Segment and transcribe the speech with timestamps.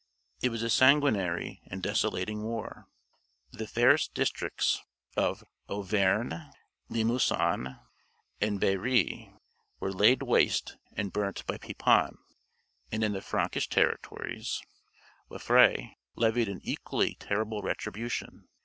[0.41, 2.87] It was a sanguinary and desolating war.
[3.51, 4.81] The fairest districts
[5.15, 6.33] of Auvergne,
[6.89, 7.77] Limousin,
[8.41, 9.31] and Berry,
[9.79, 12.17] were laid waste and burnt by Pepin;
[12.91, 14.63] and in the Frankish territories
[15.29, 18.47] Waifre levied an equally terrible retribution.